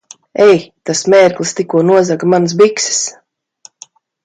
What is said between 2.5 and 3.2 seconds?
bikses!